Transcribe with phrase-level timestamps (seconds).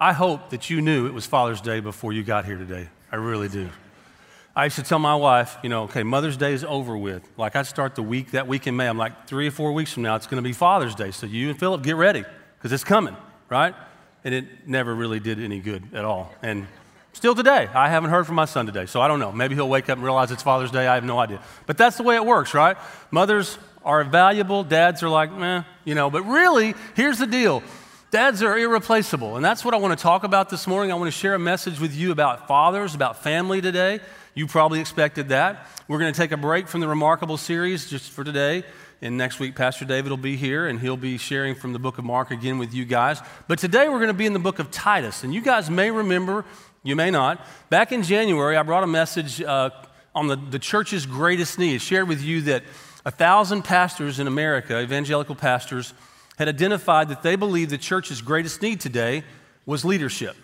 [0.00, 2.88] I hope that you knew it was Father's Day before you got here today.
[3.10, 3.68] I really do.
[4.54, 7.28] I used to tell my wife, you know, okay, Mother's Day is over with.
[7.36, 8.86] Like I'd start the week, that week in May.
[8.86, 11.10] I'm like, three or four weeks from now, it's going to be Father's Day.
[11.10, 12.24] So you and Philip get ready
[12.56, 13.16] because it's coming,
[13.48, 13.74] right?
[14.22, 16.32] And it never really did any good at all.
[16.42, 16.68] And
[17.12, 18.86] still today, I haven't heard from my son today.
[18.86, 19.32] So I don't know.
[19.32, 20.86] Maybe he'll wake up and realize it's Father's Day.
[20.86, 21.42] I have no idea.
[21.66, 22.76] But that's the way it works, right?
[23.10, 24.62] Mothers are valuable.
[24.62, 26.08] Dads are like, meh, you know.
[26.08, 27.64] But really, here's the deal
[28.10, 29.36] Dads are irreplaceable.
[29.36, 30.90] And that's what I want to talk about this morning.
[30.90, 34.00] I want to share a message with you about fathers, about family today.
[34.34, 35.66] You probably expected that.
[35.88, 38.64] We're going to take a break from the Remarkable series just for today.
[39.02, 41.98] And next week, Pastor David will be here and he'll be sharing from the book
[41.98, 43.20] of Mark again with you guys.
[43.46, 45.22] But today, we're going to be in the book of Titus.
[45.22, 46.46] And you guys may remember,
[46.82, 49.68] you may not, back in January, I brought a message uh,
[50.14, 51.74] on the, the church's greatest need.
[51.74, 52.62] I shared with you that
[53.04, 55.92] a thousand pastors in America, evangelical pastors,
[56.38, 59.24] had identified that they believed the church's greatest need today
[59.66, 60.36] was leadership.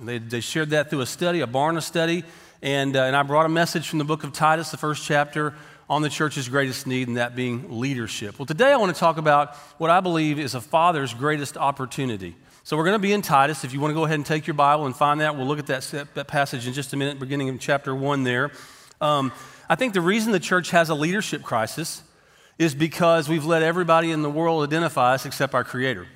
[0.00, 2.22] They, they shared that through a study, a Barna study,
[2.62, 5.54] and, uh, and I brought a message from the book of Titus, the first chapter,
[5.88, 8.38] on the church's greatest need, and that being leadership.
[8.38, 12.36] Well, today I want to talk about what I believe is a father's greatest opportunity.
[12.62, 13.64] So we're going to be in Titus.
[13.64, 15.58] If you want to go ahead and take your Bible and find that, we'll look
[15.58, 18.52] at that, that passage in just a minute, beginning in chapter 1 there.
[19.00, 19.32] Um,
[19.68, 22.04] I think the reason the church has a leadership crisis
[22.60, 26.06] is because we've let everybody in the world identify us except our Creator,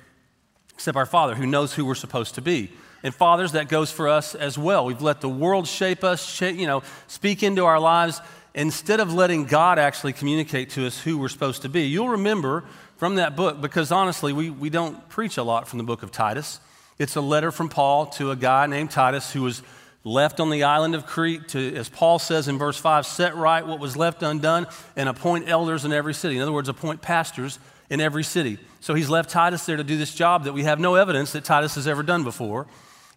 [0.75, 2.69] except our Father, who knows who we're supposed to be.
[3.01, 4.85] And fathers, that goes for us as well.
[4.85, 8.21] We've let the world shape us, shape, you know, speak into our lives
[8.53, 11.87] instead of letting God actually communicate to us who we're supposed to be.
[11.87, 12.63] You'll remember
[12.97, 16.11] from that book, because honestly, we, we don't preach a lot from the book of
[16.11, 16.59] Titus.
[16.99, 19.63] It's a letter from Paul to a guy named Titus who was
[20.05, 23.65] left on the island of Crete to, as Paul says in verse 5, set right
[23.65, 26.37] what was left undone and appoint elders in every city.
[26.37, 28.59] In other words, appoint pastors in every city.
[28.79, 31.43] So he's left Titus there to do this job that we have no evidence that
[31.43, 32.67] Titus has ever done before.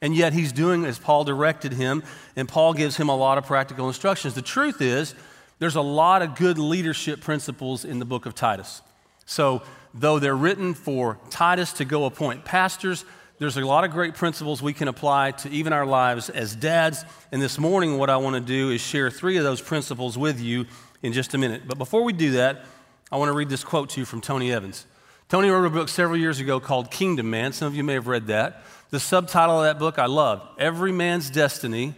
[0.00, 2.02] And yet he's doing as Paul directed him,
[2.36, 4.34] and Paul gives him a lot of practical instructions.
[4.34, 5.14] The truth is,
[5.58, 8.80] there's a lot of good leadership principles in the book of Titus.
[9.26, 13.04] So, though they're written for Titus to go appoint pastors,
[13.38, 17.04] there's a lot of great principles we can apply to even our lives as dads.
[17.30, 20.40] And this morning, what I want to do is share three of those principles with
[20.40, 20.66] you
[21.02, 21.62] in just a minute.
[21.66, 22.64] But before we do that,
[23.12, 24.86] I want to read this quote to you from Tony Evans.
[25.28, 27.52] Tony wrote a book several years ago called Kingdom Man.
[27.52, 28.64] Some of you may have read that.
[28.90, 31.94] The subtitle of that book I love Every Man's Destiny,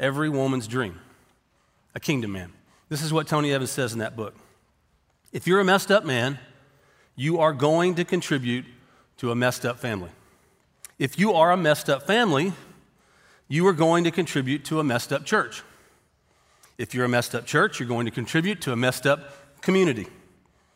[0.00, 0.98] Every Woman's Dream.
[1.94, 2.52] A Kingdom Man.
[2.88, 4.34] This is what Tony Evans says in that book.
[5.32, 6.38] If you're a messed up man,
[7.14, 8.64] you are going to contribute
[9.18, 10.10] to a messed up family.
[11.00, 12.52] If you are a messed up family,
[13.48, 15.62] you are going to contribute to a messed up church.
[16.76, 20.08] If you're a messed up church, you're going to contribute to a messed up community.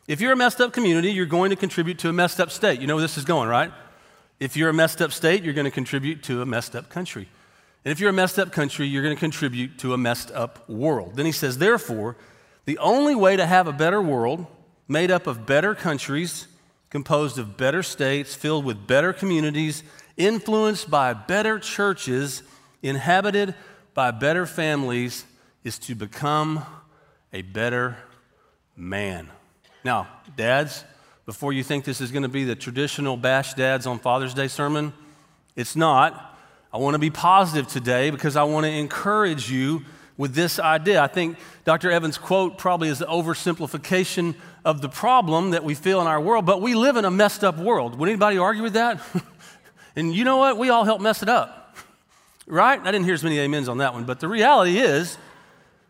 [0.07, 2.81] If you're a messed up community, you're going to contribute to a messed up state.
[2.81, 3.71] You know where this is going, right?
[4.39, 7.29] If you're a messed up state, you're going to contribute to a messed up country.
[7.85, 10.67] And if you're a messed up country, you're going to contribute to a messed up
[10.67, 11.17] world.
[11.17, 12.15] Then he says, therefore,
[12.65, 14.47] the only way to have a better world
[14.87, 16.47] made up of better countries,
[16.95, 19.83] composed of better states, filled with better communities,
[20.15, 22.41] influenced by better churches,
[22.81, 23.53] inhabited
[23.93, 25.25] by better families,
[25.65, 26.65] is to become
[27.33, 27.97] a better
[28.77, 29.29] man.
[29.83, 30.07] Now,
[30.37, 30.85] dads,
[31.25, 34.47] before you think this is going to be the traditional bash dads on Father's Day
[34.47, 34.93] sermon,
[35.57, 36.39] it's not.
[36.71, 39.81] I want to be positive today because I want to encourage you
[40.15, 41.01] with this idea.
[41.01, 41.91] I think Dr.
[41.91, 44.35] Evans' quote probably is the oversimplification
[44.65, 47.43] of the problem that we feel in our world, but we live in a messed
[47.43, 47.97] up world.
[47.97, 48.99] Would anybody argue with that?
[49.95, 50.57] and you know what?
[50.57, 51.77] We all help mess it up,
[52.47, 52.81] right?
[52.81, 55.17] I didn't hear as many amens on that one, but the reality is,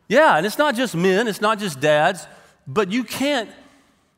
[0.10, 2.28] yeah, and it's not just men, it's not just dads,
[2.68, 3.50] but you can't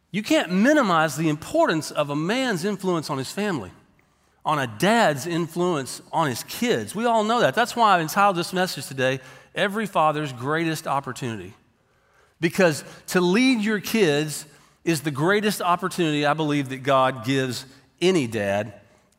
[0.10, 3.72] you can't minimize the importance of a man's influence on his family,
[4.46, 6.96] on a dad's influence on his kids.
[6.96, 7.54] We all know that.
[7.54, 9.20] That's why I've entitled this message today,
[9.54, 11.54] Every Father's Greatest Opportunity.
[12.40, 14.46] Because to lead your kids
[14.84, 17.66] is the greatest opportunity I believe that God gives
[18.00, 18.74] any dad,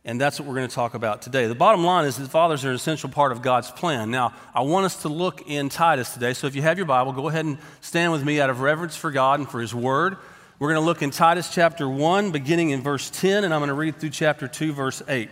[0.04, 1.46] and that's what we're going to talk about today.
[1.46, 4.10] The bottom line is that fathers are an essential part of God's plan.
[4.10, 7.12] Now, I want us to look in Titus today, so if you have your Bible,
[7.12, 10.16] go ahead and stand with me out of reverence for God and for His Word.
[10.58, 13.68] We're going to look in Titus chapter 1, beginning in verse 10, and I'm going
[13.68, 15.28] to read through chapter 2, verse 8.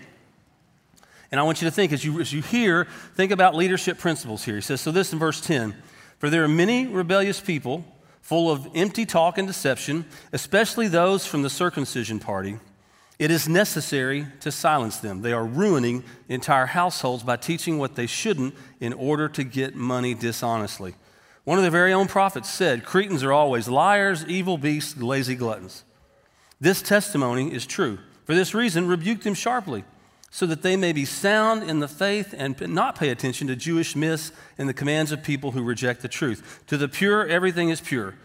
[1.31, 4.44] And I want you to think, as you, as you hear, think about leadership principles
[4.44, 4.56] here.
[4.56, 5.75] He says, So this in verse 10
[6.18, 7.84] For there are many rebellious people,
[8.22, 12.58] full of empty talk and deception, especially those from the circumcision party.
[13.18, 15.22] It is necessary to silence them.
[15.22, 20.12] They are ruining entire households by teaching what they shouldn't in order to get money
[20.12, 20.94] dishonestly.
[21.44, 25.84] One of their very own prophets said, Cretans are always liars, evil beasts, lazy gluttons.
[26.60, 27.98] This testimony is true.
[28.24, 29.84] For this reason, rebuke them sharply.
[30.37, 33.97] So that they may be sound in the faith and not pay attention to Jewish
[33.97, 36.62] myths and the commands of people who reject the truth.
[36.67, 38.17] To the pure, everything is pure.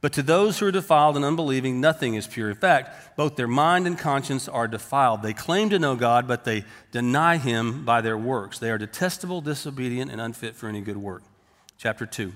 [0.00, 2.50] But to those who are defiled and unbelieving, nothing is pure.
[2.50, 5.22] In fact, both their mind and conscience are defiled.
[5.22, 8.58] They claim to know God, but they deny Him by their works.
[8.58, 11.22] They are detestable, disobedient, and unfit for any good work.
[11.78, 12.32] Chapter 2.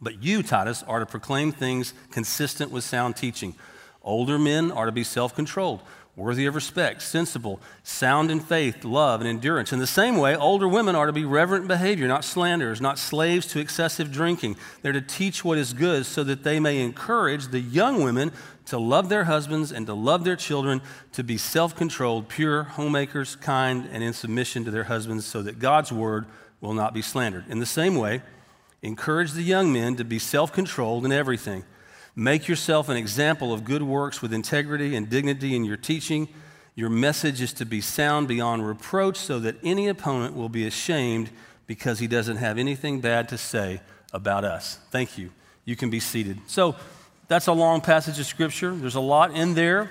[0.00, 3.54] But you, Titus, are to proclaim things consistent with sound teaching.
[4.02, 5.82] Older men are to be self controlled
[6.16, 9.72] worthy of respect, sensible, sound in faith, love, and endurance.
[9.72, 12.98] In the same way, older women are to be reverent in behavior, not slanderers, not
[12.98, 14.56] slaves to excessive drinking.
[14.82, 18.32] They're to teach what is good so that they may encourage the young women
[18.66, 20.80] to love their husbands and to love their children,
[21.12, 25.58] to be self controlled, pure, homemakers, kind, and in submission to their husbands, so that
[25.58, 26.26] God's word
[26.60, 27.44] will not be slandered.
[27.48, 28.22] In the same way,
[28.82, 31.64] encourage the young men to be self controlled in everything.
[32.20, 36.28] Make yourself an example of good works with integrity and dignity in your teaching.
[36.74, 41.30] Your message is to be sound beyond reproach so that any opponent will be ashamed
[41.66, 43.80] because he doesn't have anything bad to say
[44.12, 44.78] about us.
[44.90, 45.30] Thank you.
[45.64, 46.36] You can be seated.
[46.46, 46.76] So,
[47.28, 48.74] that's a long passage of scripture.
[48.74, 49.90] There's a lot in there.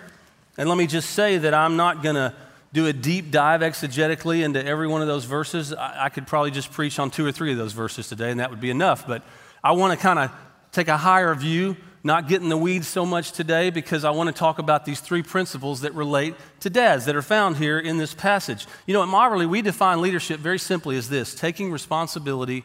[0.55, 2.35] And let me just say that I'm not going to
[2.73, 5.73] do a deep dive exegetically into every one of those verses.
[5.73, 8.39] I, I could probably just preach on two or three of those verses today, and
[8.39, 9.07] that would be enough.
[9.07, 9.23] But
[9.63, 10.31] I want to kind of
[10.71, 11.75] take a higher view
[12.09, 14.99] not get in the weeds so much today because I want to talk about these
[14.99, 18.65] three principles that relate to dads that are found here in this passage.
[18.87, 22.63] You know, at Mobberly, we define leadership very simply as this taking responsibility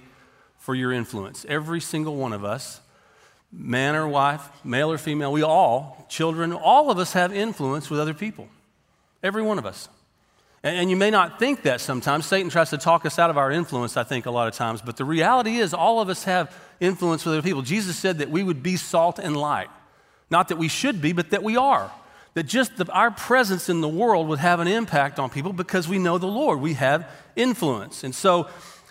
[0.59, 1.45] for your influence.
[1.47, 2.81] Every single one of us,
[3.53, 8.01] man or wife, male or female, we all, children, all of us have influence with
[8.01, 8.49] other people.
[9.23, 9.91] Every one of us.
[10.63, 12.25] And you may not think that sometimes.
[12.25, 14.81] Satan tries to talk us out of our influence, I think, a lot of times.
[14.81, 17.63] But the reality is, all of us have influence with other people.
[17.63, 19.71] Jesus said that we would be salt and light.
[20.31, 21.91] Not that we should be, but that we are.
[22.35, 25.89] That just the, our presence in the world would have an impact on people because
[25.89, 26.61] we know the Lord.
[26.61, 28.03] We have influence.
[28.03, 28.49] And so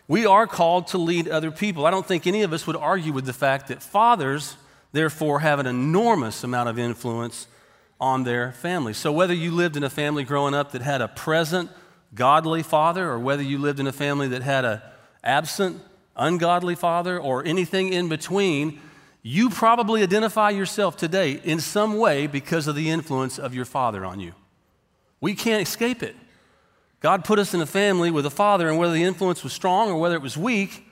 [0.08, 1.86] we are called to lead other people.
[1.86, 4.58] I don't think any of us would argue with the fact that fathers,
[4.92, 7.48] therefore, have an enormous amount of influence
[8.00, 8.94] on their family.
[8.94, 11.70] So, whether you lived in a family growing up that had a present,
[12.14, 14.82] godly father, or whether you lived in a family that had an
[15.24, 15.82] absent,
[16.16, 18.80] ungodly father, or anything in between,
[19.22, 24.04] you probably identify yourself today in some way because of the influence of your father
[24.06, 24.34] on you.
[25.22, 26.16] We can't escape it.
[27.00, 29.90] God put us in a family with a father, and whether the influence was strong
[29.90, 30.86] or whether it was weak,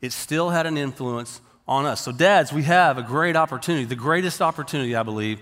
[0.00, 2.00] it still had an influence on us.
[2.00, 5.40] So, dads, we have a great opportunity, the greatest opportunity, I believe,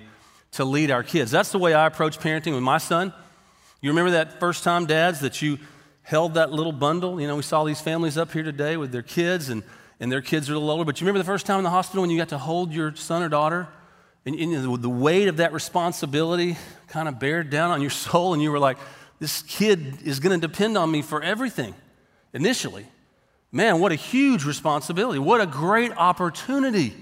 [0.52, 1.30] to lead our kids.
[1.30, 3.12] That's the way I approach parenting with my son.
[3.80, 5.58] You remember that first time, dads, that you
[6.08, 7.20] held that little bundle?
[7.20, 9.62] You know, we saw these families up here today with their kids, and,
[10.00, 10.86] and their kids are a little older.
[10.86, 12.96] But you remember the first time in the hospital when you got to hold your
[12.96, 13.68] son or daughter?
[14.24, 16.56] And, and the weight of that responsibility
[16.88, 18.78] kind of bared down on your soul, and you were like,
[19.18, 21.74] this kid is going to depend on me for everything
[22.32, 22.86] initially.
[23.52, 25.18] Man, what a huge responsibility.
[25.18, 26.94] What a great opportunity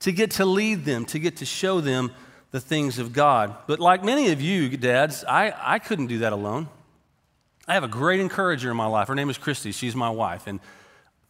[0.00, 2.12] to get to lead them, to get to show them
[2.50, 3.56] the things of God.
[3.66, 6.68] But like many of you, dads, I, I couldn't do that alone.
[7.68, 9.08] I have a great encourager in my life.
[9.08, 9.72] Her name is Christy.
[9.72, 10.46] She's my wife.
[10.46, 10.60] And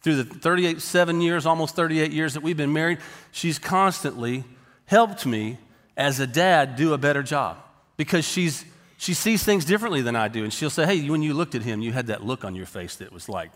[0.01, 2.99] through the 38, seven years, almost 38 years that we've been married,
[3.31, 4.43] she's constantly
[4.85, 5.57] helped me
[5.95, 7.57] as a dad do a better job
[7.97, 8.65] because she's,
[8.97, 10.43] she sees things differently than I do.
[10.43, 12.65] And she'll say, Hey, when you looked at him, you had that look on your
[12.65, 13.51] face that was like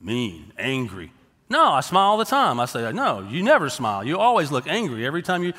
[0.00, 1.12] mean, angry.
[1.48, 2.58] No, I smile all the time.
[2.60, 4.04] I say, No, you never smile.
[4.04, 5.52] You always look angry every time you.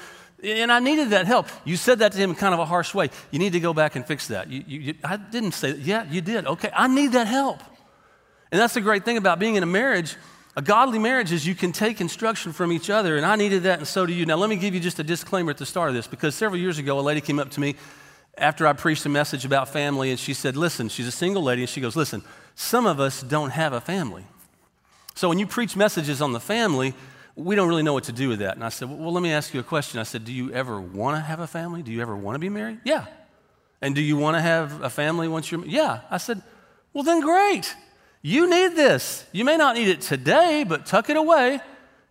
[0.44, 1.48] And I needed that help.
[1.65, 3.10] You said that to him in kind of a harsh way.
[3.32, 4.50] You need to go back and fix that.
[4.50, 5.82] You, you, I didn't say that.
[5.82, 6.46] Yeah, you did.
[6.46, 7.60] Okay, I need that help.
[8.51, 10.15] And that's the great thing about being in a marriage.
[10.56, 13.79] A godly marriage is you can take instruction from each other, and I needed that,
[13.79, 14.25] and so do you.
[14.25, 16.60] Now, let me give you just a disclaimer at the start of this because several
[16.60, 17.75] years ago, a lady came up to me
[18.38, 21.63] after I preached a message about family, and she said, Listen, she's a single lady,
[21.63, 22.24] and she goes, Listen,
[22.56, 24.24] some of us don't have a family.
[25.13, 26.94] So when you preach messages on the family,
[27.38, 28.56] we don't really know what to do with that.
[28.56, 30.00] And I said, well, let me ask you a question.
[30.00, 31.84] I said, do you ever want to have a family?
[31.84, 32.79] Do you ever want to be married?
[32.84, 33.06] Yeah.
[33.79, 36.01] And do you want to have a family once you're Yeah.
[36.10, 36.41] I said,
[36.94, 37.75] well, then great.
[38.24, 39.24] You need this.
[39.32, 41.60] You may not need it today, but tuck it away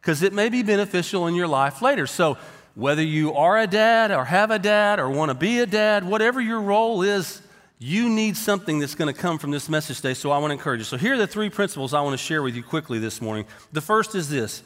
[0.00, 2.06] because it may be beneficial in your life later.
[2.06, 2.38] So,
[2.76, 6.04] whether you are a dad or have a dad or want to be a dad,
[6.04, 7.40] whatever your role is,
[7.78, 10.14] you need something that's going to come from this message today.
[10.14, 10.85] So, I want to encourage you.
[10.85, 13.47] So, here are the three principles I want to share with you quickly this morning.
[13.73, 14.62] The first is this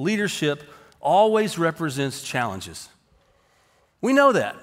[0.00, 0.62] leadership
[1.00, 2.88] always represents challenges.
[4.00, 4.56] We know that.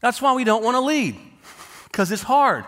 [0.00, 1.16] That's why we don't want to lead,
[1.84, 2.64] because it's hard,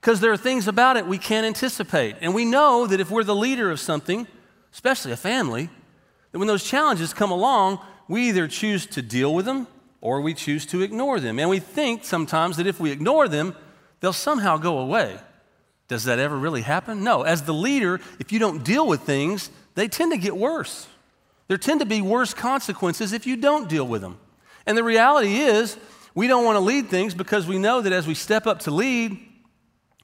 [0.00, 2.16] because there are things about it we can't anticipate.
[2.20, 4.26] And we know that if we're the leader of something,
[4.72, 5.68] especially a family,
[6.30, 7.78] that when those challenges come along,
[8.08, 9.66] we either choose to deal with them
[10.00, 11.38] or we choose to ignore them.
[11.38, 13.54] And we think sometimes that if we ignore them,
[14.00, 15.18] they'll somehow go away.
[15.88, 17.04] Does that ever really happen?
[17.04, 17.22] No.
[17.22, 20.86] As the leader, if you don't deal with things, they tend to get worse.
[21.48, 24.18] There tend to be worse consequences if you don't deal with them.
[24.66, 25.76] And the reality is,
[26.14, 28.70] we don't want to lead things because we know that as we step up to
[28.70, 29.18] lead,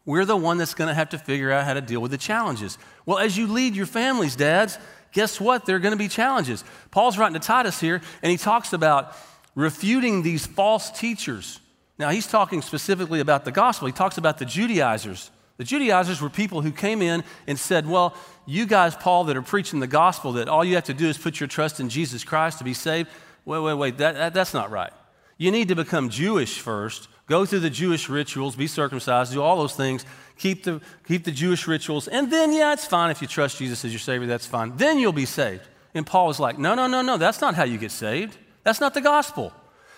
[0.05, 2.19] we're the one that's going to have to figure out how to deal with the
[2.19, 2.79] challenges.
[3.05, 4.79] Well, as you lead your families, dads,
[5.13, 5.67] guess what?
[5.67, 6.65] There are going to be challenges.
[6.91, 9.15] Paul's writing to Titus here, and he talks about
[9.55, 11.61] refuting these false teachers.
[11.99, 13.87] Now, he's talking specifically about the gospel.
[13.87, 15.31] He talks about the Judaizers.
[15.59, 18.15] The Judaizers were people who came in and said, Well,
[18.47, 21.19] you guys, Paul, that are preaching the gospel, that all you have to do is
[21.19, 23.11] put your trust in Jesus Christ to be saved.
[23.45, 24.93] Wait, wait, wait, that, that, that's not right.
[25.37, 29.57] You need to become Jewish first, go through the Jewish rituals, be circumcised, do all
[29.57, 30.05] those things,
[30.37, 33.85] keep the, keep the Jewish rituals, and then, yeah, it's fine if you trust Jesus
[33.85, 34.77] as your Savior, that's fine.
[34.77, 35.63] Then you'll be saved.
[35.95, 38.37] And Paul was like, No, no, no, no, that's not how you get saved.
[38.63, 39.53] That's not the gospel.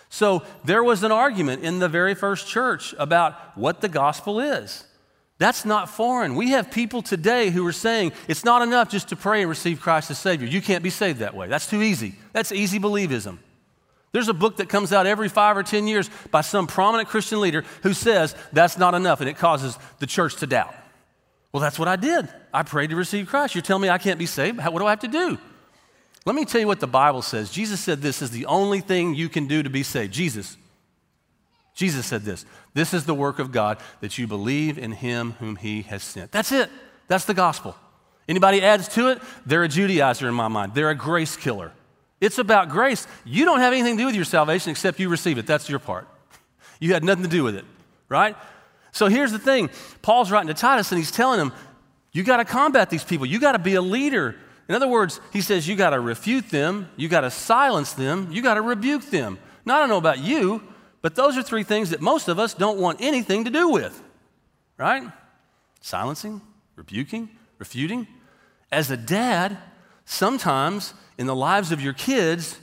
[0.09, 4.85] So there was an argument in the very first church about what the gospel is.
[5.41, 6.35] That's not foreign.
[6.35, 9.81] We have people today who are saying it's not enough just to pray and receive
[9.81, 10.47] Christ as Savior.
[10.47, 11.49] You can't be saved that way.
[11.49, 12.15] That's too easy.
[12.35, 13.39] That's easy believism.
[14.13, 17.41] There's a book that comes out every five or 10 years by some prominent Christian
[17.41, 20.75] leader who says that's not enough and it causes the church to doubt.
[21.53, 22.29] Well, that's what I did.
[22.53, 23.55] I prayed to receive Christ.
[23.55, 24.59] You're telling me I can't be saved?
[24.59, 25.39] What do I have to do?
[26.27, 27.51] Let me tell you what the Bible says.
[27.51, 30.13] Jesus said this is the only thing you can do to be saved.
[30.13, 30.59] Jesus.
[31.81, 32.45] Jesus said this
[32.75, 36.31] This is the work of God, that you believe in him whom he has sent.
[36.31, 36.69] That's it.
[37.09, 37.75] That's the gospel.
[38.29, 40.75] Anybody adds to it, they're a Judaizer in my mind.
[40.75, 41.73] They're a grace killer.
[42.21, 43.07] It's about grace.
[43.25, 45.47] You don't have anything to do with your salvation except you receive it.
[45.47, 46.07] That's your part.
[46.81, 47.65] You had nothing to do with it,
[48.11, 48.37] right?
[48.93, 49.71] So here's the thing
[50.03, 51.51] Paul's writing to Titus and he's telling him,
[52.13, 53.25] you got to combat these people.
[53.25, 54.37] You got to be a leader.
[54.69, 58.29] In other words, he says you got to refute them, you got to silence them,
[58.31, 59.39] you got to rebuke them.
[59.65, 60.63] Now, I don't know about you,
[61.03, 64.01] but those are three things that most of us don't want anything to do with,
[64.77, 65.03] right?
[65.81, 66.41] Silencing,
[66.77, 67.29] rebuking,
[67.59, 68.07] refuting.
[68.71, 69.57] As a dad,
[70.05, 72.59] sometimes in the lives of your kids,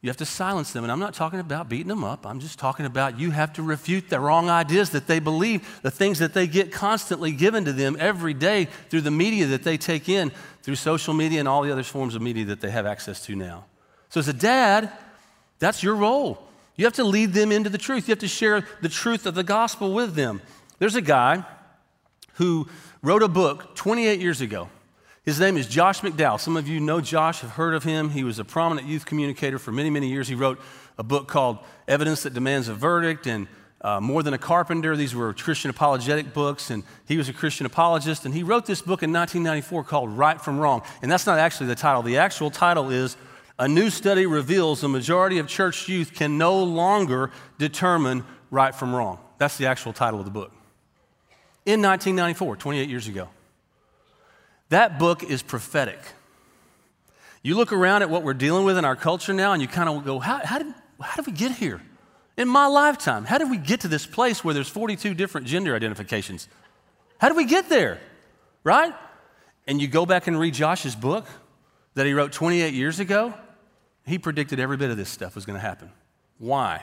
[0.00, 0.84] you have to silence them.
[0.84, 2.24] And I'm not talking about beating them up.
[2.24, 5.90] I'm just talking about you have to refute the wrong ideas that they believe, the
[5.90, 9.76] things that they get constantly given to them every day through the media that they
[9.76, 10.30] take in,
[10.62, 13.34] through social media and all the other forms of media that they have access to
[13.34, 13.64] now.
[14.10, 14.92] So, as a dad,
[15.58, 16.47] that's your role.
[16.78, 18.06] You have to lead them into the truth.
[18.06, 20.40] You have to share the truth of the gospel with them.
[20.78, 21.44] There's a guy
[22.34, 22.68] who
[23.02, 24.70] wrote a book 28 years ago.
[25.24, 26.38] His name is Josh McDowell.
[26.38, 28.10] Some of you know Josh, have heard of him.
[28.10, 30.28] He was a prominent youth communicator for many, many years.
[30.28, 30.60] He wrote
[30.96, 31.58] a book called
[31.88, 33.48] Evidence That Demands a Verdict and
[33.80, 34.96] uh, More Than a Carpenter.
[34.96, 38.24] These were Christian apologetic books, and he was a Christian apologist.
[38.24, 40.82] And he wrote this book in 1994 called Right from Wrong.
[41.02, 42.02] And that's not actually the title.
[42.02, 43.16] The actual title is
[43.58, 48.94] a new study reveals the majority of church youth can no longer determine right from
[48.94, 49.18] wrong.
[49.38, 50.52] That's the actual title of the book.
[51.66, 53.28] In 1994, 28 years ago.
[54.68, 55.98] That book is prophetic.
[57.42, 59.88] You look around at what we're dealing with in our culture now, and you kind
[59.88, 61.80] of go, how, how, did, how did we get here?
[62.36, 65.74] In my lifetime, how did we get to this place where there's 42 different gender
[65.74, 66.48] identifications?
[67.18, 67.98] How did we get there?
[68.62, 68.94] Right?
[69.66, 71.26] And you go back and read Josh's book
[71.94, 73.34] that he wrote 28 years ago,
[74.08, 75.90] he predicted every bit of this stuff was going to happen.
[76.38, 76.82] Why?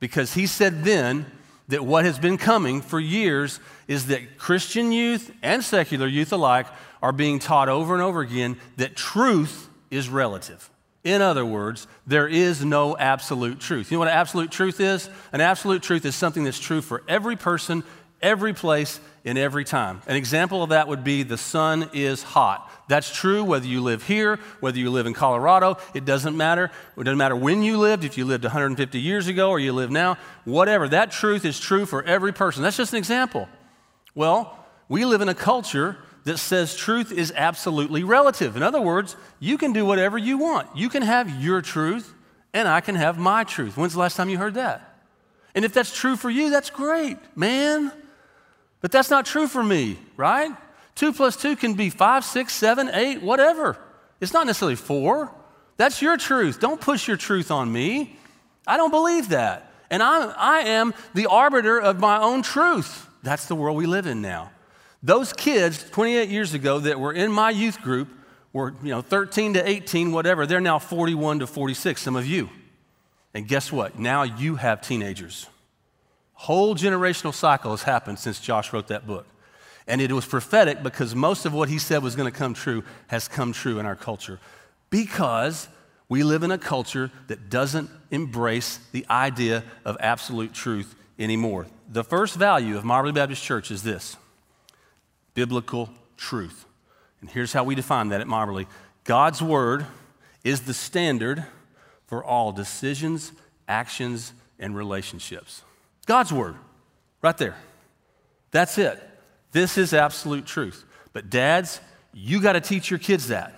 [0.00, 1.26] Because he said then
[1.68, 6.66] that what has been coming for years is that Christian youth and secular youth alike
[7.02, 10.70] are being taught over and over again that truth is relative.
[11.04, 13.90] In other words, there is no absolute truth.
[13.90, 15.10] You know what an absolute truth is?
[15.32, 17.84] An absolute truth is something that's true for every person,
[18.22, 20.02] every place, in every time.
[20.06, 22.70] An example of that would be the sun is hot.
[22.88, 26.70] That's true whether you live here, whether you live in Colorado, it doesn't matter.
[26.96, 29.90] It doesn't matter when you lived, if you lived 150 years ago or you live
[29.90, 30.88] now, whatever.
[30.88, 32.62] That truth is true for every person.
[32.62, 33.48] That's just an example.
[34.14, 34.58] Well,
[34.90, 38.56] we live in a culture that says truth is absolutely relative.
[38.56, 40.76] In other words, you can do whatever you want.
[40.76, 42.12] You can have your truth,
[42.52, 43.78] and I can have my truth.
[43.78, 44.90] When's the last time you heard that?
[45.54, 47.90] And if that's true for you, that's great, man.
[48.84, 50.54] But that's not true for me, right?
[50.94, 53.78] Two plus two can be five, six, seven, eight, whatever.
[54.20, 55.30] It's not necessarily four.
[55.78, 56.60] That's your truth.
[56.60, 58.18] Don't push your truth on me.
[58.66, 59.72] I don't believe that.
[59.88, 63.08] And I, I am the arbiter of my own truth.
[63.22, 64.50] That's the world we live in now.
[65.02, 68.08] Those kids 28 years ago that were in my youth group
[68.52, 70.44] were, you know, 13 to 18, whatever.
[70.44, 72.50] They're now 41 to 46, some of you.
[73.32, 73.98] And guess what?
[73.98, 75.46] Now you have teenagers.
[76.44, 79.26] Whole generational cycle has happened since Josh wrote that book.
[79.86, 82.84] And it was prophetic because most of what he said was going to come true
[83.06, 84.38] has come true in our culture.
[84.90, 85.68] Because
[86.10, 91.66] we live in a culture that doesn't embrace the idea of absolute truth anymore.
[91.88, 94.18] The first value of Mobberly Baptist Church is this
[95.32, 96.66] biblical truth.
[97.22, 98.66] And here's how we define that at Mobberly
[99.04, 99.86] God's word
[100.44, 101.46] is the standard
[102.06, 103.32] for all decisions,
[103.66, 105.62] actions, and relationships.
[106.04, 106.56] God's word,
[107.22, 107.56] right there.
[108.50, 109.02] That's it.
[109.52, 110.84] This is absolute truth.
[111.12, 111.80] But dads,
[112.12, 113.54] you got to teach your kids that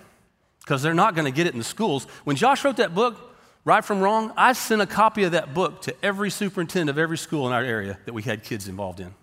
[0.59, 2.05] because they're not going to get it in the schools.
[2.23, 3.27] When Josh wrote that book,
[3.67, 7.17] Right from Wrong, I sent a copy of that book to every superintendent of every
[7.17, 9.13] school in our area that we had kids involved in.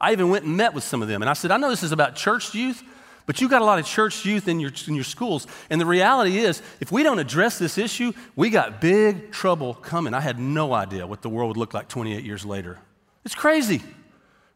[0.00, 1.84] I even went and met with some of them and I said, I know this
[1.84, 2.82] is about church youth,
[3.26, 5.46] but you've got a lot of church youth in your, in your schools.
[5.70, 10.12] And the reality is, if we don't address this issue, we got big trouble coming.
[10.12, 12.78] I had no idea what the world would look like 28 years later.
[13.24, 13.82] It's crazy,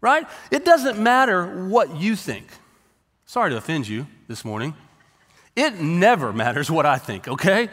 [0.01, 0.27] right?
[0.51, 2.47] It doesn't matter what you think.
[3.25, 4.75] Sorry to offend you this morning.
[5.57, 7.69] It never matters what I think, okay?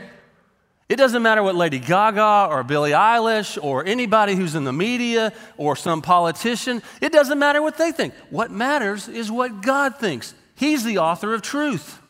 [0.88, 5.34] It doesn't matter what Lady Gaga or Billie Eilish or anybody who's in the media
[5.58, 8.14] or some politician, it doesn't matter what they think.
[8.30, 10.34] What matters is what God thinks.
[10.56, 12.02] He's the author of truth.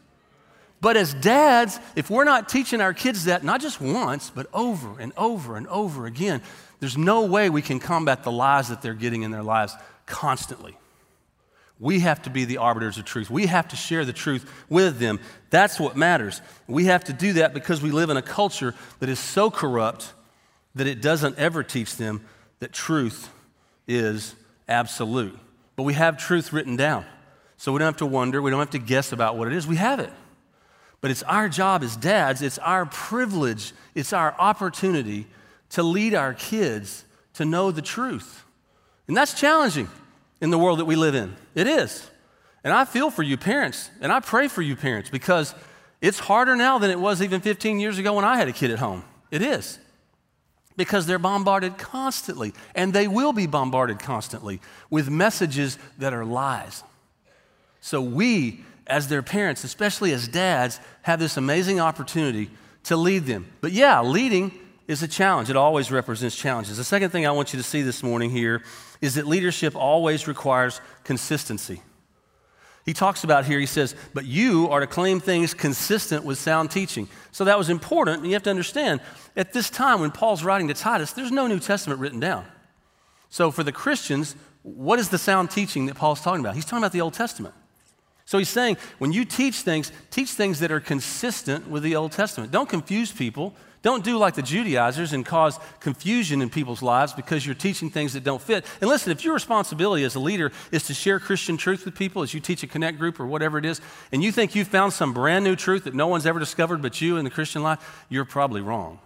[0.81, 4.99] But as dads, if we're not teaching our kids that, not just once, but over
[4.99, 6.41] and over and over again,
[6.79, 9.73] there's no way we can combat the lies that they're getting in their lives
[10.05, 10.77] constantly.
[11.79, 13.29] We have to be the arbiters of truth.
[13.29, 15.19] We have to share the truth with them.
[15.49, 16.41] That's what matters.
[16.67, 20.13] We have to do that because we live in a culture that is so corrupt
[20.75, 22.23] that it doesn't ever teach them
[22.59, 23.29] that truth
[23.87, 24.35] is
[24.67, 25.37] absolute.
[25.75, 27.05] But we have truth written down.
[27.65, 29.65] So we don't have to wonder, we don't have to guess about what it is.
[29.65, 30.11] We have it.
[31.01, 35.25] But it's our job as dads, it's our privilege, it's our opportunity
[35.71, 38.45] to lead our kids to know the truth.
[39.07, 39.89] And that's challenging
[40.41, 41.35] in the world that we live in.
[41.55, 42.07] It is.
[42.63, 45.55] And I feel for you parents, and I pray for you parents because
[46.01, 48.69] it's harder now than it was even 15 years ago when I had a kid
[48.69, 49.03] at home.
[49.31, 49.79] It is.
[50.77, 56.83] Because they're bombarded constantly, and they will be bombarded constantly with messages that are lies.
[57.85, 62.49] So, we, as their parents, especially as dads, have this amazing opportunity
[62.85, 63.45] to lead them.
[63.61, 64.51] But yeah, leading
[64.87, 65.51] is a challenge.
[65.51, 66.77] It always represents challenges.
[66.77, 68.63] The second thing I want you to see this morning here
[69.01, 71.83] is that leadership always requires consistency.
[72.87, 76.71] He talks about here, he says, but you are to claim things consistent with sound
[76.71, 77.07] teaching.
[77.31, 78.99] So that was important, and you have to understand,
[79.37, 82.47] at this time when Paul's writing to Titus, there's no New Testament written down.
[83.29, 86.55] So for the Christians, what is the sound teaching that Paul's talking about?
[86.55, 87.53] He's talking about the Old Testament.
[88.25, 92.11] So he's saying, when you teach things, teach things that are consistent with the Old
[92.11, 92.51] Testament.
[92.51, 93.53] Don't confuse people.
[93.83, 98.13] Don't do like the Judaizers and cause confusion in people's lives because you're teaching things
[98.13, 98.65] that don't fit.
[98.81, 102.23] And listen, if your responsibility as a leader is to share Christian truth with people
[102.23, 103.79] as you teach a connect group or whatever it is,
[104.11, 106.99] and you think you've found some brand new truth that no one's ever discovered but
[106.99, 108.97] you in the Christian life, you're probably wrong.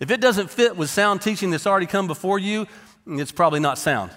[0.00, 2.66] If it doesn't fit with sound teaching that's already come before you,
[3.06, 4.12] it's probably not sound.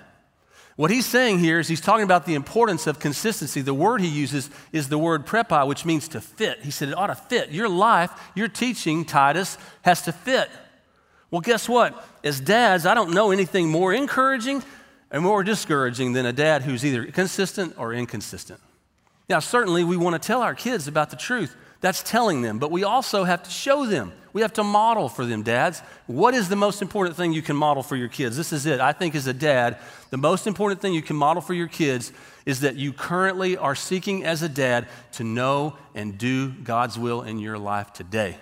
[0.76, 3.62] What he's saying here is he's talking about the importance of consistency.
[3.62, 6.64] The word he uses is the word prepi, which means to fit.
[6.64, 7.52] He said it ought to fit.
[7.52, 10.50] Your life, your teaching, Titus, has to fit.
[11.32, 12.06] Well, guess what?
[12.24, 14.64] As dads, I don't know anything more encouraging
[15.12, 18.60] and more discouraging than a dad who's either consistent or inconsistent.
[19.30, 22.60] Now, certainly we want to tell our kids about the truth, that's telling them.
[22.60, 24.12] But we also have to show them.
[24.36, 25.80] We have to model for them, dads.
[26.08, 28.36] What is the most important thing you can model for your kids?
[28.36, 28.82] This is it.
[28.82, 29.78] I think as a dad,
[30.10, 32.12] the most important thing you can model for your kids
[32.46, 37.22] is that you currently are seeking as a dad to know and do God's will
[37.22, 38.36] in your life today.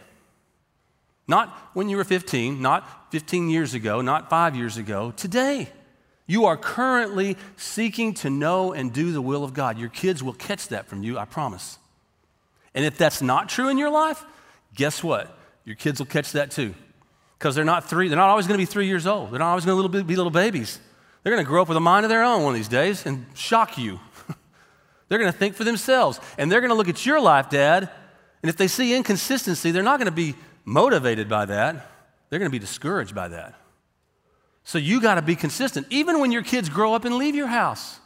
[1.27, 5.69] Not when you were 15, not 15 years ago, not five years ago, today.
[6.25, 9.77] You are currently seeking to know and do the will of God.
[9.77, 11.77] Your kids will catch that from you, I promise.
[12.73, 14.25] And if that's not true in your life,
[14.73, 15.37] guess what?
[15.65, 16.73] Your kids will catch that too.
[17.37, 19.31] Because they're not three, they're not always going to be three years old.
[19.31, 20.79] They're not always going to be little babies.
[21.21, 23.05] They're going to grow up with a mind of their own one of these days
[23.05, 23.99] and shock you.
[25.07, 26.19] they're going to think for themselves.
[26.37, 27.89] And they're going to look at your life, Dad,
[28.41, 31.89] and if they see inconsistency, they're not going to be motivated by that.
[32.29, 33.55] They're going to be discouraged by that.
[34.65, 37.47] So you got to be consistent, even when your kids grow up and leave your
[37.47, 37.99] house.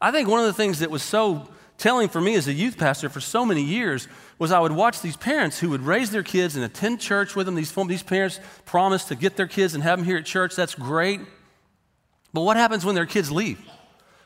[0.00, 2.76] I think one of the things that was so telling for me as a youth
[2.76, 6.22] pastor for so many years was I would watch these parents who would raise their
[6.22, 7.54] kids and attend church with them.
[7.54, 10.54] These, these parents promise to get their kids and have them here at church.
[10.54, 11.20] That's great.
[12.32, 13.60] But what happens when their kids leave?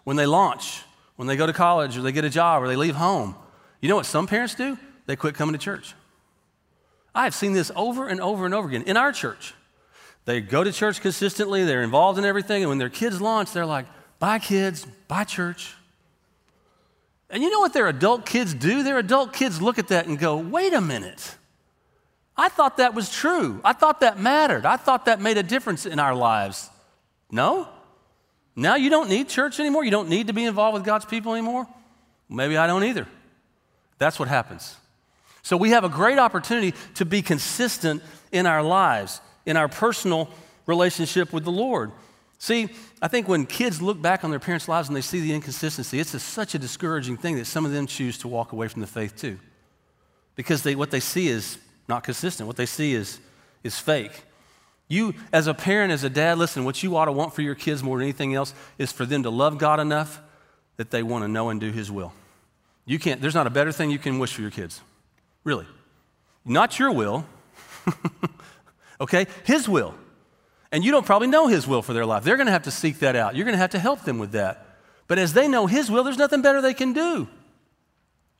[0.04, 0.82] When they launch,
[1.16, 3.36] when they go to college or they get a job or they leave home?
[3.80, 4.76] You know what some parents do?
[5.06, 5.94] They quit coming to church.
[7.14, 9.54] I've seen this over and over and over again in our church.
[10.24, 13.66] They go to church consistently, they're involved in everything, and when their kids launch, they're
[13.66, 13.86] like,
[14.20, 15.74] bye, kids, bye, church.
[17.32, 18.82] And you know what their adult kids do?
[18.82, 21.36] Their adult kids look at that and go, wait a minute.
[22.36, 23.58] I thought that was true.
[23.64, 24.66] I thought that mattered.
[24.66, 26.68] I thought that made a difference in our lives.
[27.30, 27.68] No?
[28.54, 29.82] Now you don't need church anymore.
[29.82, 31.66] You don't need to be involved with God's people anymore.
[32.28, 33.06] Maybe I don't either.
[33.96, 34.76] That's what happens.
[35.42, 40.28] So we have a great opportunity to be consistent in our lives, in our personal
[40.66, 41.92] relationship with the Lord.
[42.38, 42.68] See,
[43.02, 45.98] I think when kids look back on their parents' lives and they see the inconsistency,
[45.98, 48.80] it's a, such a discouraging thing that some of them choose to walk away from
[48.80, 49.40] the faith too.
[50.36, 53.18] Because they, what they see is not consistent, what they see is,
[53.64, 54.22] is fake.
[54.86, 57.56] You, as a parent, as a dad, listen, what you ought to want for your
[57.56, 60.20] kids more than anything else is for them to love God enough
[60.76, 62.12] that they want to know and do His will.
[62.84, 64.80] You can't, there's not a better thing you can wish for your kids,
[65.42, 65.66] really.
[66.44, 67.26] Not your will,
[69.00, 69.26] okay?
[69.44, 69.94] His will.
[70.72, 72.24] And you don't probably know His will for their life.
[72.24, 73.36] They're going to have to seek that out.
[73.36, 74.66] You're going to have to help them with that.
[75.06, 77.28] But as they know His will, there's nothing better they can do.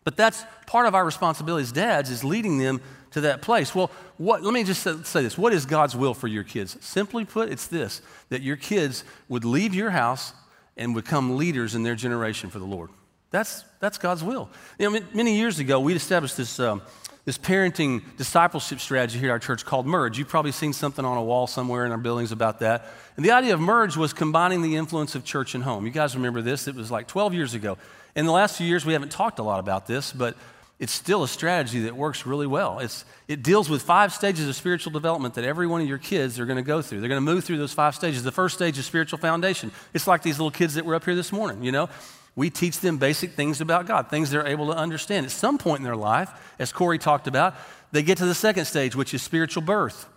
[0.05, 2.81] But that's part of our responsibility as dads is leading them
[3.13, 3.75] to that place.
[3.75, 5.39] Well, what, let me just say this.
[5.39, 6.77] What is God's will for your kids?
[6.81, 10.33] Simply put, it's this that your kids would leave your house
[10.77, 12.91] and become leaders in their generation for the Lord.
[13.31, 14.51] That's, that's God's will.
[14.79, 16.83] You know, many years ago, we established this, um,
[17.25, 20.19] this parenting discipleship strategy here at our church called Merge.
[20.19, 22.87] You've probably seen something on a wall somewhere in our buildings about that.
[23.17, 25.87] And the idea of Merge was combining the influence of church and home.
[25.87, 26.67] You guys remember this?
[26.67, 27.79] It was like 12 years ago.
[28.17, 30.37] In the last few years, we haven't talked a lot about this, but
[30.81, 32.81] it's still a strategy that works really well.
[32.81, 36.41] It's, it deals with five stages of spiritual development that every one of your kids
[36.41, 36.99] are going to go through.
[36.99, 38.25] They're going to move through those five stages.
[38.25, 39.71] The first stage is spiritual foundation.
[39.95, 41.89] It's like these little kids that were up here this morning, you know?
[42.35, 45.27] We teach them basic things about God, things they're able to understand.
[45.27, 47.55] At some point in their life, as Corey talked about,
[47.93, 50.09] they get to the second stage, which is spiritual birth.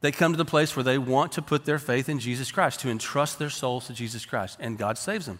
[0.00, 2.80] They come to the place where they want to put their faith in Jesus Christ,
[2.80, 5.38] to entrust their souls to Jesus Christ, and God saves them.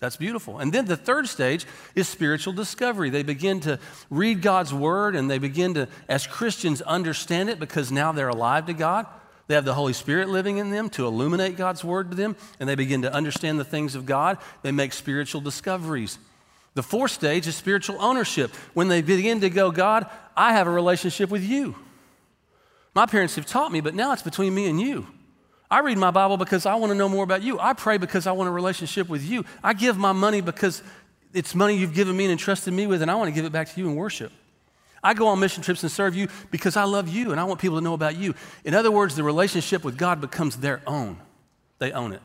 [0.00, 0.58] That's beautiful.
[0.58, 3.10] And then the third stage is spiritual discovery.
[3.10, 3.78] They begin to
[4.10, 8.66] read God's word and they begin to, as Christians, understand it because now they're alive
[8.66, 9.06] to God.
[9.46, 12.68] They have the Holy Spirit living in them to illuminate God's word to them, and
[12.68, 14.38] they begin to understand the things of God.
[14.62, 16.18] They make spiritual discoveries.
[16.74, 18.54] The fourth stage is spiritual ownership.
[18.72, 21.74] When they begin to go, God, I have a relationship with you.
[22.94, 25.06] My parents have taught me, but now it's between me and you.
[25.70, 27.58] I read my Bible because I want to know more about you.
[27.58, 29.44] I pray because I want a relationship with you.
[29.62, 30.82] I give my money because
[31.32, 33.52] it's money you've given me and entrusted me with, and I want to give it
[33.52, 34.32] back to you in worship.
[35.04, 37.60] I go on mission trips and serve you because I love you and I want
[37.60, 38.34] people to know about you.
[38.64, 41.18] In other words, the relationship with God becomes their own.
[41.78, 42.22] They own it.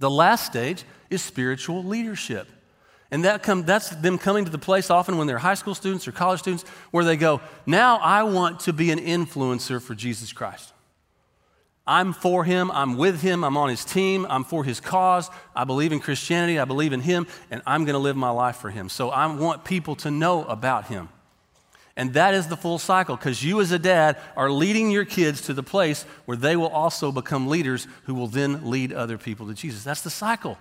[0.00, 2.48] The last stage is spiritual leadership.
[3.12, 6.08] And that come, that's them coming to the place often when they're high school students
[6.08, 10.32] or college students where they go, Now I want to be an influencer for Jesus
[10.32, 10.72] Christ.
[11.86, 15.30] I'm for him, I'm with him, I'm on his team, I'm for his cause.
[15.54, 18.56] I believe in Christianity, I believe in him, and I'm going to live my life
[18.56, 18.88] for him.
[18.88, 21.08] So I want people to know about him.
[21.96, 25.40] And that is the full cycle because you, as a dad, are leading your kids
[25.42, 29.46] to the place where they will also become leaders who will then lead other people
[29.46, 29.82] to Jesus.
[29.82, 30.58] That's the cycle.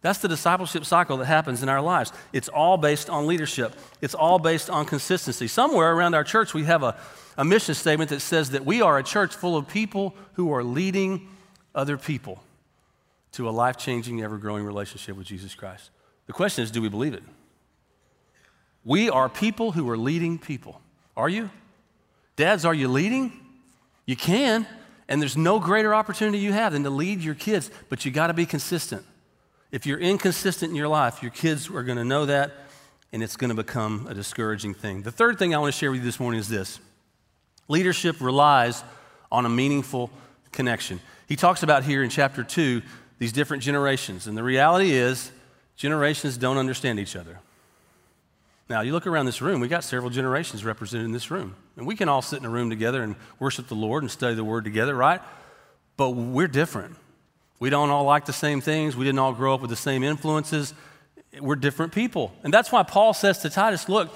[0.00, 2.12] That's the discipleship cycle that happens in our lives.
[2.32, 5.48] It's all based on leadership, it's all based on consistency.
[5.48, 6.96] Somewhere around our church, we have a,
[7.36, 10.62] a mission statement that says that we are a church full of people who are
[10.62, 11.28] leading
[11.74, 12.42] other people
[13.32, 15.90] to a life changing, ever growing relationship with Jesus Christ.
[16.26, 17.22] The question is do we believe it?
[18.84, 20.80] We are people who are leading people.
[21.16, 21.50] Are you?
[22.36, 23.32] Dads, are you leading?
[24.06, 24.66] You can,
[25.08, 28.28] and there's no greater opportunity you have than to lead your kids, but you got
[28.28, 29.04] to be consistent.
[29.70, 32.52] If you're inconsistent in your life, your kids are going to know that,
[33.12, 35.02] and it's going to become a discouraging thing.
[35.02, 36.80] The third thing I want to share with you this morning is this
[37.68, 38.82] leadership relies
[39.30, 40.10] on a meaningful
[40.52, 41.00] connection.
[41.26, 42.80] He talks about here in chapter 2
[43.18, 45.32] these different generations, and the reality is,
[45.76, 47.40] generations don't understand each other.
[48.68, 51.56] Now, you look around this room, we got several generations represented in this room.
[51.76, 54.34] And we can all sit in a room together and worship the Lord and study
[54.34, 55.22] the Word together, right?
[55.96, 56.96] But we're different.
[57.60, 58.94] We don't all like the same things.
[58.94, 60.74] We didn't all grow up with the same influences.
[61.40, 62.32] We're different people.
[62.44, 64.10] And that's why Paul says to Titus, look,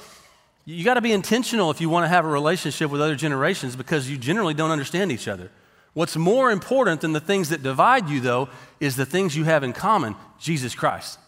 [0.65, 3.75] you got to be intentional if you want to have a relationship with other generations
[3.75, 5.51] because you generally don't understand each other.
[5.95, 8.49] What's more important than the things that divide you, though,
[8.81, 11.19] is the things you have in common Jesus Christ.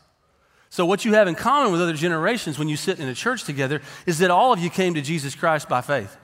[0.74, 3.44] So, what you have in common with other generations when you sit in a church
[3.44, 6.16] together is that all of you came to Jesus Christ by faith.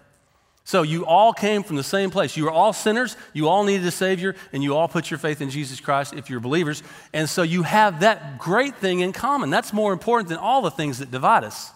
[0.64, 2.36] So, you all came from the same place.
[2.36, 5.40] You were all sinners, you all needed a Savior, and you all put your faith
[5.40, 6.82] in Jesus Christ if you're believers.
[7.12, 9.50] And so, you have that great thing in common.
[9.50, 11.70] That's more important than all the things that divide us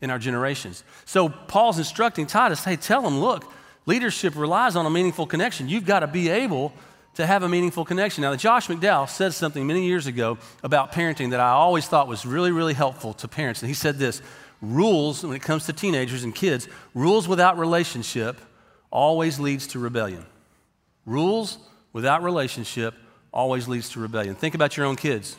[0.00, 0.84] in our generations.
[1.06, 3.52] So, Paul's instructing Titus hey, tell him, look,
[3.84, 5.68] leadership relies on a meaningful connection.
[5.68, 6.72] You've got to be able
[7.14, 8.22] to have a meaningful connection.
[8.22, 12.26] Now, Josh McDowell said something many years ago about parenting that I always thought was
[12.26, 13.62] really, really helpful to parents.
[13.62, 14.20] And he said this
[14.60, 18.40] rules, when it comes to teenagers and kids, rules without relationship
[18.90, 20.24] always leads to rebellion.
[21.06, 21.58] Rules
[21.92, 22.94] without relationship
[23.32, 24.34] always leads to rebellion.
[24.34, 25.36] Think about your own kids.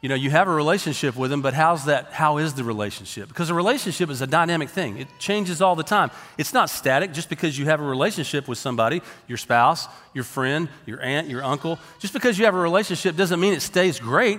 [0.00, 2.12] You know, you have a relationship with them, but how's that?
[2.12, 3.28] How is the relationship?
[3.28, 4.96] Because a relationship is a dynamic thing.
[4.98, 6.12] It changes all the time.
[6.36, 10.68] It's not static just because you have a relationship with somebody, your spouse, your friend,
[10.86, 11.80] your aunt, your uncle.
[11.98, 14.38] Just because you have a relationship doesn't mean it stays great.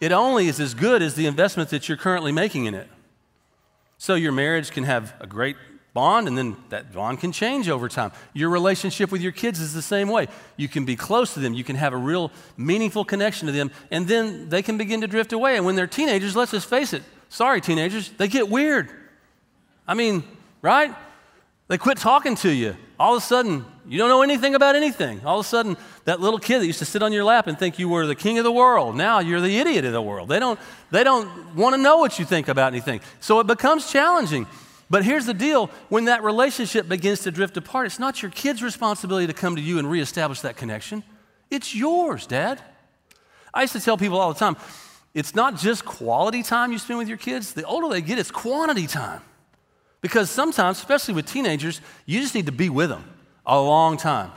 [0.00, 2.88] It only is as good as the investment that you're currently making in it.
[3.96, 5.56] So your marriage can have a great
[5.92, 8.12] bond, and then that bond can change over time.
[8.32, 10.28] Your relationship with your kids is the same way.
[10.56, 13.70] You can be close to them, you can have a real meaningful connection to them,
[13.90, 15.56] and then they can begin to drift away.
[15.56, 18.90] And when they're teenagers, let's just face it sorry, teenagers, they get weird.
[19.88, 20.22] I mean,
[20.60, 20.94] right?
[21.68, 22.76] They quit talking to you.
[22.98, 25.24] All of a sudden, you don't know anything about anything.
[25.24, 27.58] All of a sudden, that little kid that used to sit on your lap and
[27.58, 30.28] think you were the king of the world, now you're the idiot of the world.
[30.28, 33.00] They don't, they don't want to know what you think about anything.
[33.20, 34.46] So it becomes challenging.
[34.90, 38.62] But here's the deal when that relationship begins to drift apart, it's not your kid's
[38.62, 41.04] responsibility to come to you and reestablish that connection.
[41.48, 42.60] It's yours, Dad.
[43.54, 44.56] I used to tell people all the time
[45.14, 48.30] it's not just quality time you spend with your kids, the older they get, it's
[48.30, 49.22] quantity time.
[50.00, 53.04] Because sometimes, especially with teenagers, you just need to be with them
[53.44, 54.30] a long time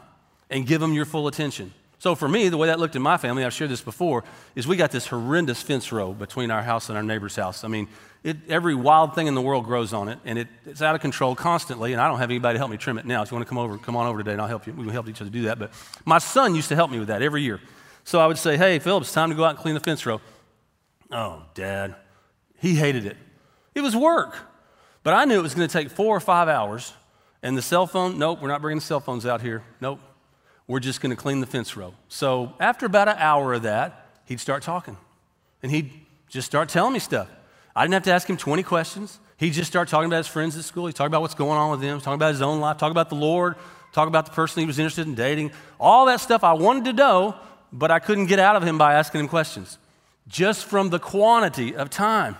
[0.50, 1.74] and give them your full attention.
[2.00, 4.24] So for me, the way that looked in my family, I've shared this before,
[4.56, 7.64] is we got this horrendous fence row between our house and our neighbor's house.
[7.64, 7.88] I mean,
[8.24, 11.02] it, every wild thing in the world grows on it, and it, it's out of
[11.02, 11.92] control constantly.
[11.92, 13.22] And I don't have anybody to help me trim it now.
[13.22, 14.74] If you want to come over, come on over today, and I'll help you.
[14.74, 15.60] We help each other do that.
[15.60, 15.72] But
[16.06, 17.60] my son used to help me with that every year.
[18.06, 20.06] So I would say, "Hey, Philip, it's time to go out and clean the fence
[20.06, 20.22] row."
[21.12, 21.96] Oh, Dad,
[22.60, 23.18] he hated it.
[23.76, 24.36] It was work,
[25.04, 26.94] but I knew it was going to take four or five hours.
[27.44, 29.64] And the cell phone, nope, we're not bringing the cell phones out here.
[29.82, 30.00] Nope,
[30.66, 31.94] we're just going to clean the fence row.
[32.08, 34.96] So after about an hour of that, he'd start talking.
[35.62, 35.92] And he'd
[36.30, 37.28] just start telling me stuff.
[37.76, 39.20] I didn't have to ask him 20 questions.
[39.38, 40.86] He'd just started talking about his friends at school.
[40.88, 43.10] He talked about what's going on with them, talking about his own life, talking about
[43.10, 43.56] the Lord,
[43.92, 45.52] talking about the person he was interested in dating.
[45.80, 47.36] All that stuff I wanted to know,
[47.72, 49.78] but I couldn't get out of him by asking him questions,
[50.28, 52.38] just from the quantity of time.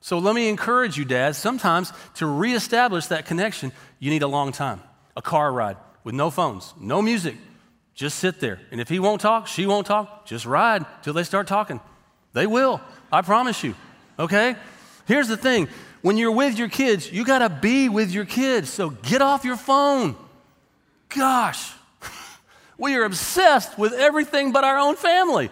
[0.00, 4.50] So let me encourage you, dads, sometimes to reestablish that connection, you need a long
[4.50, 4.80] time.
[5.16, 7.36] A car ride with no phones, no music,
[7.94, 8.60] just sit there.
[8.70, 11.80] And if he won't talk, she won't talk, just ride till they start talking.
[12.32, 12.80] They will,
[13.12, 13.74] I promise you.
[14.20, 14.54] Okay?
[15.06, 15.68] Here's the thing
[16.02, 18.70] when you're with your kids, you got to be with your kids.
[18.70, 20.14] So get off your phone.
[21.08, 21.72] Gosh,
[22.78, 25.50] we are obsessed with everything but our own family.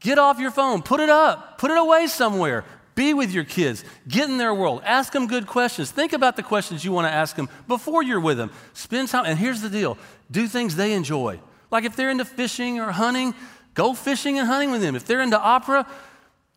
[0.00, 2.64] Get off your phone, put it up, put it away somewhere.
[2.94, 3.84] Be with your kids.
[4.06, 4.82] Get in their world.
[4.84, 5.90] Ask them good questions.
[5.90, 8.50] Think about the questions you want to ask them before you're with them.
[8.74, 9.24] Spend time.
[9.24, 9.96] And here's the deal
[10.30, 11.40] do things they enjoy.
[11.70, 13.34] Like if they're into fishing or hunting,
[13.72, 14.94] go fishing and hunting with them.
[14.94, 15.86] If they're into opera,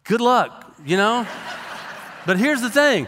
[0.06, 1.28] good luck, you know?
[2.26, 3.08] but here's the thing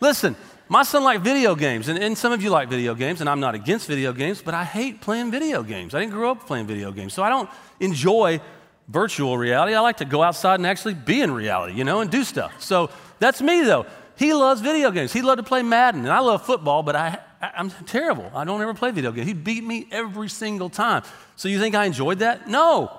[0.00, 0.34] listen,
[0.68, 3.40] my son liked video games, and, and, some of you like video games, and I'm
[3.40, 5.94] not against video games, but I hate playing video games.
[5.94, 8.40] I didn't grow up playing video games, so I don't enjoy
[8.88, 9.74] virtual reality.
[9.74, 12.60] I like to go outside and actually be in reality, you know, and do stuff.
[12.60, 13.86] So that's me, though.
[14.16, 15.12] He loves video games.
[15.12, 18.30] He loved to play Madden, and I love football, but I, I, am terrible.
[18.34, 19.26] I don't ever play video games.
[19.26, 21.02] He beat me every single time.
[21.36, 22.48] So you think I enjoyed that?
[22.48, 22.98] No.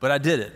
[0.00, 0.52] But I did it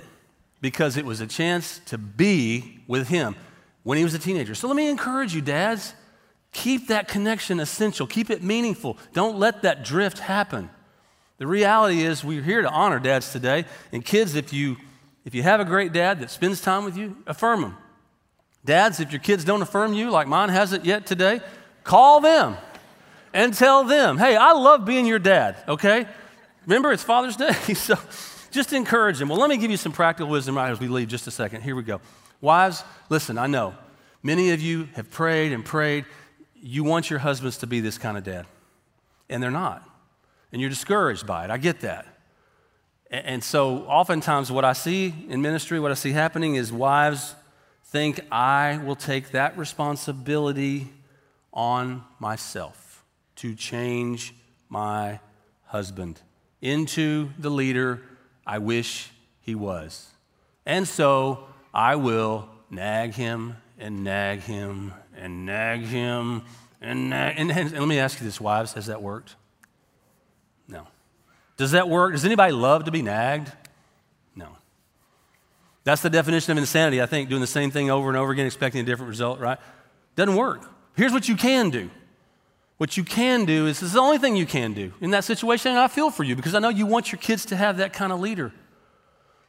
[0.60, 3.34] because it was a chance to be with him
[3.82, 4.54] when he was a teenager.
[4.54, 5.94] So let me encourage you, dads.
[6.52, 8.98] Keep that connection essential, keep it meaningful.
[9.12, 10.68] Don't let that drift happen.
[11.38, 13.64] The reality is, we're here to honor dads today.
[13.92, 14.76] And kids, if you,
[15.24, 17.76] if you have a great dad that spends time with you, affirm him.
[18.64, 21.40] Dads, if your kids don't affirm you like mine hasn't yet today,
[21.82, 22.58] call them
[23.32, 26.06] and tell them, hey, I love being your dad, okay?
[26.66, 27.96] Remember, it's Father's Day, so
[28.50, 29.28] just encourage them.
[29.28, 31.62] Well, let me give you some practical wisdom right as we leave just a second.
[31.62, 32.00] Here we go.
[32.40, 33.74] Wives, listen, I know
[34.22, 36.04] many of you have prayed and prayed.
[36.54, 38.46] You want your husbands to be this kind of dad,
[39.28, 39.82] and they're not.
[40.52, 41.50] And you're discouraged by it.
[41.50, 42.06] I get that.
[43.10, 47.34] And so, oftentimes, what I see in ministry, what I see happening is wives
[47.86, 50.88] think I will take that responsibility
[51.52, 53.04] on myself
[53.36, 54.32] to change
[54.68, 55.18] my
[55.64, 56.20] husband
[56.62, 58.00] into the leader
[58.50, 60.08] I wish he was.
[60.66, 66.42] And so I will nag him and nag him and nag him
[66.80, 67.36] and nag.
[67.38, 69.36] And, and, and let me ask you this, wives, has that worked?
[70.66, 70.88] No.
[71.58, 72.10] Does that work?
[72.10, 73.52] Does anybody love to be nagged?
[74.34, 74.48] No.
[75.84, 78.46] That's the definition of insanity, I think, doing the same thing over and over again,
[78.46, 79.60] expecting a different result, right?
[80.16, 80.68] Doesn't work.
[80.96, 81.88] Here's what you can do.
[82.80, 85.24] What you can do is, this is the only thing you can do in that
[85.24, 87.76] situation, and I feel for you because I know you want your kids to have
[87.76, 88.54] that kind of leader.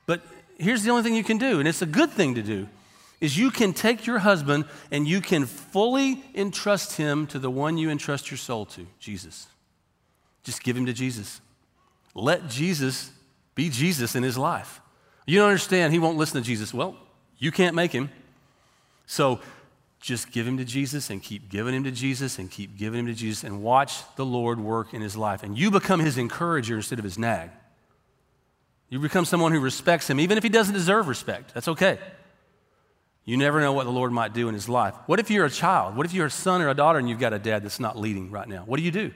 [0.06, 0.20] But
[0.58, 2.68] here's the only thing you can do, and it's a good thing to do,
[3.22, 7.78] is you can take your husband and you can fully entrust him to the one
[7.78, 9.48] you entrust your soul to, Jesus.
[10.44, 11.40] Just give him to Jesus.
[12.14, 13.12] Let Jesus
[13.56, 14.82] Be Jesus in his life.
[15.26, 16.74] You don't understand, he won't listen to Jesus.
[16.74, 16.98] Well,
[17.38, 18.10] you can't make him.
[19.06, 19.40] So
[20.02, 23.06] just give him to Jesus and keep giving him to Jesus and keep giving him
[23.06, 25.44] to Jesus and watch the Lord work in his life.
[25.44, 27.52] And you become his encourager instead of his nag.
[28.90, 31.54] You become someone who respects him, even if he doesn't deserve respect.
[31.54, 32.00] That's okay.
[33.24, 34.96] You never know what the Lord might do in his life.
[35.06, 35.96] What if you're a child?
[35.96, 37.98] What if you're a son or a daughter and you've got a dad that's not
[37.98, 38.64] leading right now?
[38.66, 39.12] What do you do?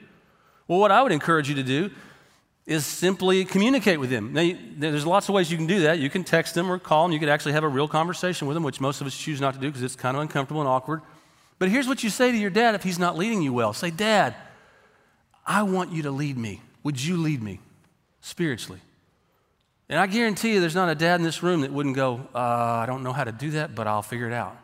[0.68, 1.90] Well, what I would encourage you to do
[2.66, 4.32] is simply communicate with them.
[4.32, 6.00] Now, there's lots of ways you can do that.
[6.00, 7.12] You can text them or call him.
[7.12, 9.54] You could actually have a real conversation with them, which most of us choose not
[9.54, 11.02] to do because it's kind of uncomfortable and awkward.
[11.58, 13.90] But here's what you say to your dad if he's not leading you well say,
[13.90, 14.34] Dad,
[15.46, 16.60] I want you to lead me.
[16.82, 17.60] Would you lead me
[18.20, 18.80] spiritually?
[19.88, 22.38] And I guarantee you, there's not a dad in this room that wouldn't go, uh,
[22.38, 24.56] I don't know how to do that, but I'll figure it out.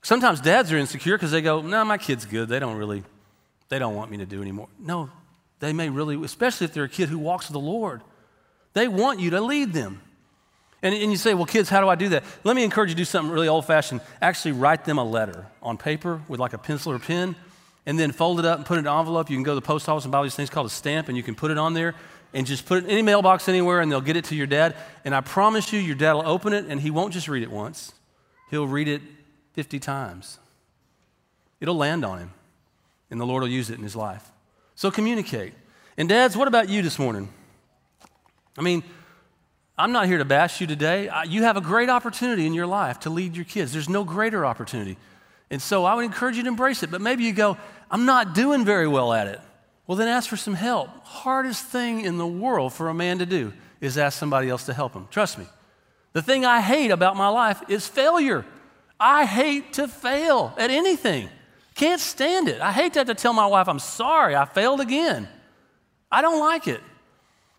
[0.00, 2.48] Sometimes dads are insecure because they go, No, my kid's good.
[2.48, 3.04] They don't really,
[3.68, 4.68] they don't want me to do anymore.
[4.78, 5.10] No,
[5.60, 8.02] they may really, especially if they're a kid who walks with the Lord,
[8.72, 10.02] they want you to lead them.
[10.82, 12.24] And, and you say, Well, kids, how do I do that?
[12.42, 14.00] Let me encourage you to do something really old fashioned.
[14.20, 17.36] Actually, write them a letter on paper with like a pencil or pen,
[17.86, 19.28] and then fold it up and put it in an envelope.
[19.30, 21.16] You can go to the post office and buy these things called a stamp, and
[21.16, 21.94] you can put it on there
[22.32, 24.76] and just put it in any mailbox anywhere and they'll get it to your dad.
[25.04, 27.50] And I promise you, your dad will open it and he won't just read it
[27.50, 27.92] once,
[28.50, 29.02] he'll read it
[29.54, 30.38] 50 times.
[31.60, 32.30] It'll land on him,
[33.10, 34.30] and the Lord will use it in his life.
[34.80, 35.52] So communicate.
[35.98, 37.28] And dads, what about you this morning?
[38.56, 38.82] I mean,
[39.76, 41.10] I'm not here to bash you today.
[41.28, 43.74] You have a great opportunity in your life to lead your kids.
[43.74, 44.96] There's no greater opportunity.
[45.50, 46.90] And so I would encourage you to embrace it.
[46.90, 47.58] But maybe you go,
[47.90, 49.38] I'm not doing very well at it.
[49.86, 50.88] Well, then ask for some help.
[51.04, 54.72] Hardest thing in the world for a man to do is ask somebody else to
[54.72, 55.08] help him.
[55.10, 55.44] Trust me.
[56.14, 58.46] The thing I hate about my life is failure.
[58.98, 61.28] I hate to fail at anything.
[61.74, 62.60] Can't stand it.
[62.60, 65.28] I hate to have to tell my wife, I'm sorry, I failed again.
[66.10, 66.80] I don't like it.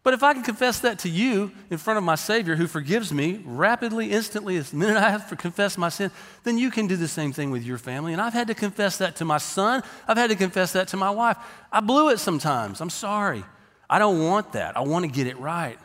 [0.03, 3.13] But if I can confess that to you in front of my Savior who forgives
[3.13, 6.09] me rapidly, instantly, the minute I have to confess my sin,
[6.43, 8.11] then you can do the same thing with your family.
[8.11, 9.83] And I've had to confess that to my son.
[10.07, 11.37] I've had to confess that to my wife.
[11.71, 12.81] I blew it sometimes.
[12.81, 13.43] I'm sorry.
[13.87, 14.75] I don't want that.
[14.75, 15.77] I want to get it right.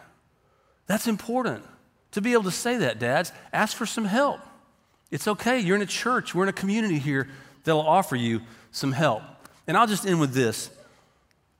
[0.86, 1.64] That's important
[2.12, 3.32] to be able to say that, dads.
[3.52, 4.40] Ask for some help.
[5.10, 5.58] It's okay.
[5.58, 7.28] You're in a church, we're in a community here
[7.66, 9.22] that'll offer you some help.
[9.66, 10.70] And I'll just end with this.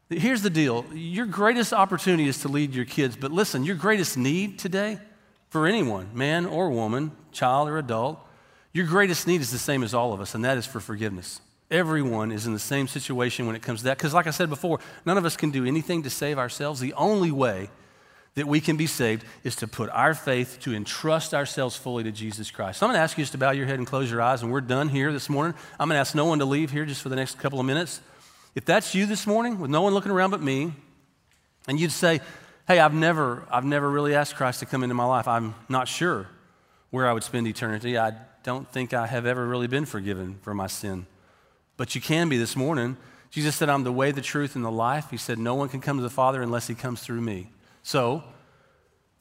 [0.09, 4.17] Here's the deal your greatest opportunity is to lead your kids, but listen, your greatest
[4.17, 4.99] need today
[5.51, 8.19] for anyone, man or woman, child or adult,
[8.73, 11.41] your greatest need is the same as all of us, and that is for forgiveness.
[11.71, 13.97] Everyone is in the same situation when it comes to that.
[13.97, 16.79] Because, like I said before, none of us can do anything to save ourselves.
[16.79, 17.71] The only way
[18.37, 22.13] that we can be saved is to put our faith, to entrust ourselves fully to
[22.13, 22.79] Jesus Christ.
[22.79, 24.43] So I'm going to ask you just to bow your head and close your eyes,
[24.43, 25.55] and we're done here this morning.
[25.81, 27.67] I'm going to ask no one to leave here just for the next couple of
[27.67, 28.01] minutes.
[28.55, 30.73] If that's you this morning, with no one looking around but me,
[31.67, 32.21] and you'd say,
[32.69, 35.29] Hey, I've never, I've never really asked Christ to come into my life.
[35.29, 36.27] I'm not sure
[36.91, 37.97] where I would spend eternity.
[37.97, 41.07] I don't think I have ever really been forgiven for my sin.
[41.77, 42.97] But you can be this morning.
[43.31, 45.11] Jesus said, I'm the way, the truth, and the life.
[45.11, 47.51] He said, No one can come to the Father unless he comes through me.
[47.87, 48.25] So,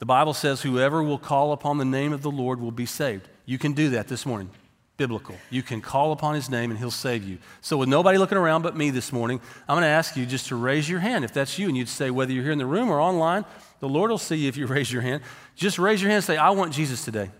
[0.00, 3.28] the Bible says, Whoever will call upon the name of the Lord will be saved.
[3.44, 4.50] You can do that this morning
[4.96, 5.36] biblical.
[5.50, 7.38] You can call upon his name and he'll save you.
[7.60, 10.48] So, with nobody looking around but me this morning, I'm going to ask you just
[10.48, 11.68] to raise your hand if that's you.
[11.68, 13.44] And you'd say, whether you're here in the room or online,
[13.78, 15.22] the Lord will see you if you raise your hand.
[15.54, 17.30] Just raise your hand and say, I want Jesus today.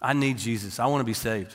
[0.00, 0.80] I need Jesus.
[0.80, 1.54] I want to be saved.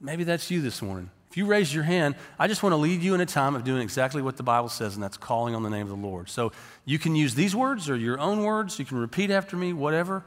[0.00, 1.10] Maybe that's you this morning.
[1.32, 3.64] If you raise your hand, I just want to lead you in a time of
[3.64, 6.28] doing exactly what the Bible says, and that's calling on the name of the Lord.
[6.28, 6.52] So
[6.84, 8.78] you can use these words or your own words.
[8.78, 10.24] You can repeat after me, whatever.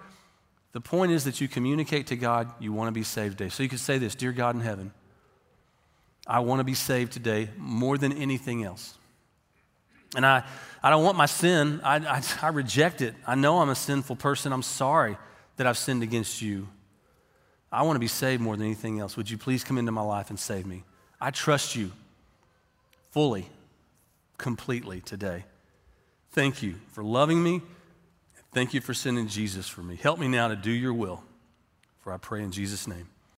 [0.71, 3.51] The point is that you communicate to God you want to be saved today.
[3.51, 4.93] So you could say this Dear God in heaven,
[6.25, 8.97] I want to be saved today more than anything else.
[10.15, 10.43] And I,
[10.81, 13.13] I don't want my sin, I, I, I reject it.
[13.27, 14.51] I know I'm a sinful person.
[14.51, 15.17] I'm sorry
[15.57, 16.67] that I've sinned against you.
[17.71, 19.15] I want to be saved more than anything else.
[19.17, 20.83] Would you please come into my life and save me?
[21.25, 21.91] I trust you
[23.11, 23.47] fully,
[24.37, 25.45] completely today.
[26.31, 27.61] Thank you for loving me
[28.55, 29.97] Thank you for sending Jesus for me.
[29.97, 31.21] Help me now to do your will.
[31.99, 33.09] For I pray in Jesus' name.